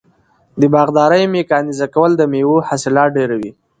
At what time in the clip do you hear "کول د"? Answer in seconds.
1.93-2.21